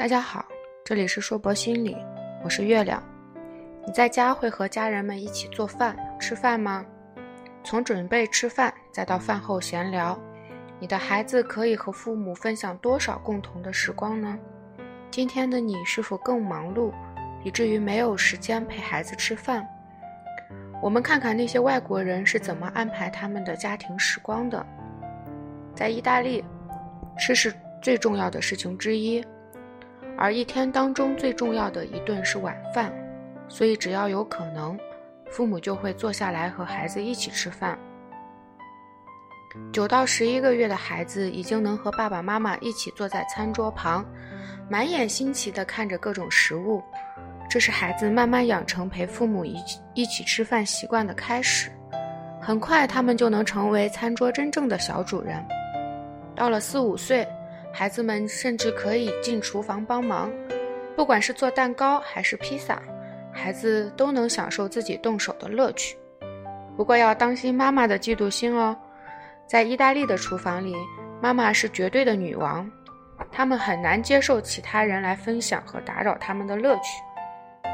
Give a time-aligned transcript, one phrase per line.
[0.00, 0.42] 大家好，
[0.82, 1.94] 这里是说博心理，
[2.42, 3.02] 我是月亮。
[3.86, 6.86] 你在家会和家人们一起做饭吃饭吗？
[7.62, 10.18] 从准备吃饭再到饭后闲聊，
[10.78, 14.38] 你的孩子可以和父母分享多少共同的时光呢？
[15.10, 16.90] 今天的你是否更忙碌，
[17.44, 19.68] 以至于没有时间陪孩子吃饭？
[20.80, 24.66] 我们看看那些外国人是怎么安排他们的家庭时光的。
[25.74, 26.42] 在意大利，
[27.18, 29.22] 吃是最重要的事情之一。
[30.20, 32.92] 而一天当中最重要的一顿是晚饭，
[33.48, 34.78] 所以只要有可能，
[35.30, 37.78] 父母就会坐下来和孩子一起吃饭。
[39.72, 44.04] 九到十一个月的孩子已经能和爸爸妈妈一起坐在餐桌旁，
[44.68, 46.82] 满眼新奇地看着各种食物，
[47.48, 51.72] 这是孩子慢慢养成陪父母一起一起吃饭习惯的开始。
[52.42, 55.42] 很快，他们就能成为餐桌真正的小主人。
[56.36, 57.26] 到了四五岁。
[57.72, 60.30] 孩子们甚至可以进厨房帮忙，
[60.96, 62.82] 不管是做蛋糕还是披萨，
[63.32, 65.96] 孩子都能享受自己动手的乐趣。
[66.76, 68.76] 不过要当心妈妈的嫉妒心哦，
[69.46, 70.74] 在意大利的厨房里，
[71.22, 72.70] 妈妈是绝对的女王，
[73.30, 76.82] 他们很难接受其他人来分享和打扰他们的乐趣。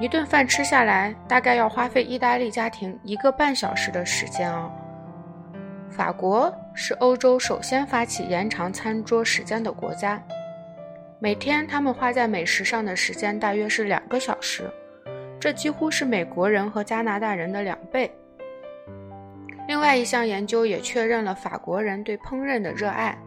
[0.00, 4.70] 一顿饭吃下来，大概要花费意大利家庭一个半小时的时间哦。
[5.90, 10.22] 法国是欧洲首先发起延长餐桌时间的国家，
[11.18, 14.70] 每天他们花在美食上的时间大约是两个小时，
[15.40, 18.08] 这几乎是美国人和加拿大人的两倍。
[19.66, 23.18] 另外一项研究也确认了法国人对烹饪的热爱，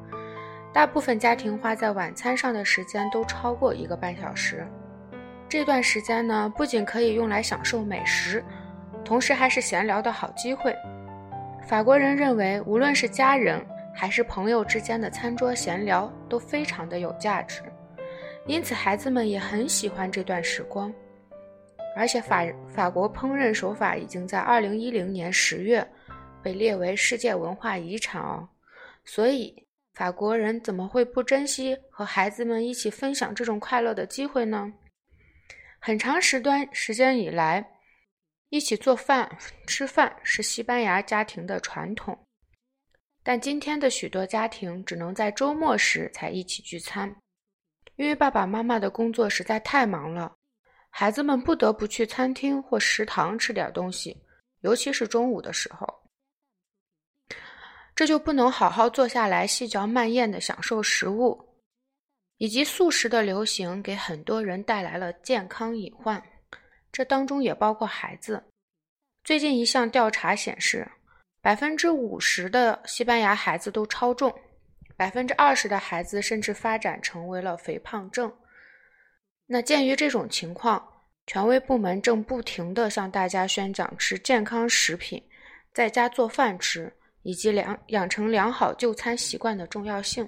[0.72, 4.66] 大部分家庭花在晚餐上的时间都超过一个半小时。
[5.50, 8.42] 这段时间呢，不仅可以用来享受美食，
[9.04, 10.74] 同时还是闲聊的好机会。
[11.66, 17.62] 法国人认为，无论是家人还是朋友之间的餐桌闲聊都非常的有价值，
[18.46, 20.94] 因此孩子们也很喜欢这段时光。
[21.96, 25.86] 而且法法国烹饪手法已经在二零一零年十月
[26.42, 28.48] 被列为世界文化遗产哦，
[29.06, 34.72] 所以法国人怎么会不珍惜和孩子们一起分享这种快乐的机会呢？
[35.80, 37.66] 很长时段时间以来。
[38.52, 42.18] 一起做饭、吃饭是西班牙家庭的传统，
[43.24, 47.16] 但今天的许多家庭只能在周末时才一起聚餐，
[47.96, 50.36] 因为爸爸妈妈的工作实在太忙了，
[50.90, 54.22] 孩子们不得不去餐厅或食堂吃点东西，
[54.64, 55.88] 尤其是中午的时候，
[57.96, 61.56] 这就不能好好坐下来细嚼慢咽的享受食物，
[62.36, 66.22] 以及素食的流行给很多人带来了健康隐患。
[66.92, 68.44] 这当中也包括孩子。
[69.24, 70.88] 最近一项调查显示，
[71.42, 74.34] 百分之五十的西班牙孩子都超重，
[74.98, 78.32] 百分之二十的孩子甚至发展成为了肥胖症。
[79.46, 80.86] 那鉴于这种情况，
[81.28, 85.22] 权威部门正不停地向大家宣讲吃健康食品、
[85.74, 86.92] 在家做饭吃
[87.22, 90.28] 以及良养成良好就餐习惯的重要性。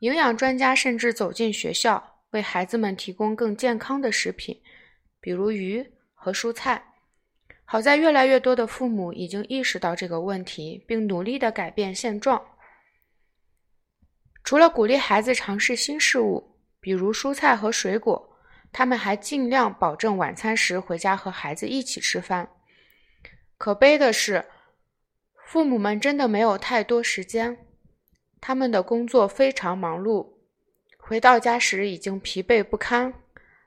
[0.00, 4.58] 营养专家甚至走进学校，为孩子们提供更健康的食品。
[5.20, 6.82] 比如鱼和蔬菜。
[7.64, 12.44] 好在越来越多的父母已经意识到这个问题，并努力的改变现状。
[14.42, 18.36] 除了鼓励孩子尝试新事物，比如蔬菜和水果，
[18.72, 22.50] 他们还尽量保证晚餐时回家和孩子一起吃饭。
[23.56, 24.46] 可悲的是，
[25.46, 27.66] 父母们真的没有太多时间，
[28.40, 30.32] 他们的工作非常忙碌，
[30.98, 33.14] 回到家时已经疲惫不堪，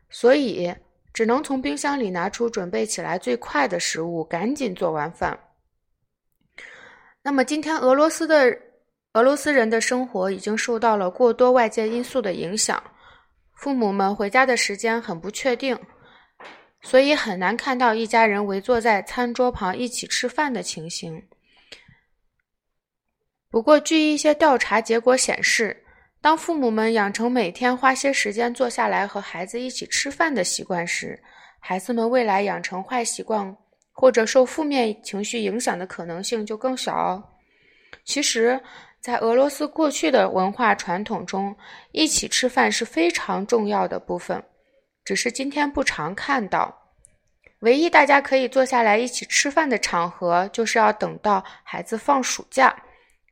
[0.09, 0.75] 所以。
[1.13, 5.39] 只能从冰箱里拿出准备起来最快的食物，赶紧做完饭。
[7.21, 8.59] 那么，今天俄罗斯的
[9.13, 12.83] 俄罗斯人的生活已经受到了过多外界因素的影响，
[13.53, 15.79] 父母们回家的时间很不确定，
[16.81, 21.29] 所以很难看到一家人围坐在餐桌旁一起吃饭的情形。
[23.49, 25.82] 不过，据一些调查结果显示，
[26.23, 31.21] 当父母们养成每天花些时间坐下来和孩子一起吃饭的习惯时，
[31.59, 33.53] 孩子们未来养成坏习惯
[33.91, 37.21] 或者受负面情绪影响的可能性就更小哦。
[38.05, 38.57] 其实，
[39.01, 41.53] 在俄罗斯过去的文化传统中，
[41.91, 44.41] 一起吃饭是非常重要的部分，
[45.03, 46.73] 只是今天不常看到。
[47.59, 52.73] 唯一大家可以坐下来一起吃饭的场合，就是要等到孩子放暑假，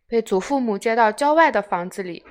[0.09, 2.21] 被祖父母接到郊外的房子里。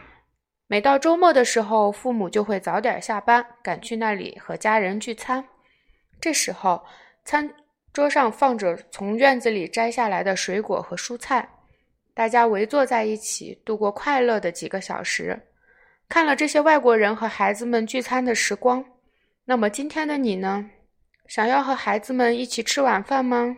[0.70, 5.44] 每到周末的时候，父母就会早点下班，赶去那里和家人聚餐。
[6.20, 6.80] 这时候，
[7.24, 7.52] 餐
[7.92, 11.48] 桌上放着从院子里摘下来的水果和蔬菜，
[12.14, 15.36] 大家围坐在一起度过快乐的几个小时。
[16.08, 18.84] 看了这些外国人和孩子们聚餐的时光，
[19.46, 20.70] 那么今天的你呢？
[21.26, 23.56] 想要和孩子们一起吃晚饭吗？